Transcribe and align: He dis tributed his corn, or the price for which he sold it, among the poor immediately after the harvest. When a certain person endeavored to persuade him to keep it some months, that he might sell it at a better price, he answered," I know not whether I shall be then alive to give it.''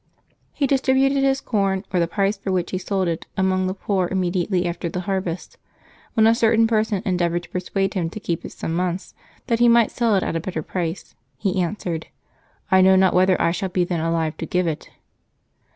He 0.51 0.65
dis 0.65 0.81
tributed 0.81 1.21
his 1.21 1.41
corn, 1.41 1.85
or 1.93 1.99
the 1.99 2.07
price 2.07 2.35
for 2.35 2.51
which 2.51 2.71
he 2.71 2.79
sold 2.79 3.07
it, 3.07 3.27
among 3.37 3.67
the 3.67 3.75
poor 3.75 4.07
immediately 4.07 4.65
after 4.65 4.89
the 4.89 5.01
harvest. 5.01 5.59
When 6.15 6.25
a 6.25 6.33
certain 6.33 6.65
person 6.65 7.03
endeavored 7.05 7.43
to 7.43 7.49
persuade 7.51 7.93
him 7.93 8.09
to 8.09 8.19
keep 8.19 8.43
it 8.43 8.51
some 8.51 8.73
months, 8.73 9.13
that 9.45 9.59
he 9.59 9.69
might 9.69 9.91
sell 9.91 10.15
it 10.15 10.23
at 10.23 10.35
a 10.35 10.39
better 10.39 10.63
price, 10.63 11.13
he 11.37 11.61
answered," 11.61 12.07
I 12.71 12.81
know 12.81 12.95
not 12.95 13.13
whether 13.13 13.39
I 13.39 13.51
shall 13.51 13.69
be 13.69 13.83
then 13.83 13.99
alive 13.99 14.35
to 14.37 14.47
give 14.47 14.65
it.'' 14.65 14.89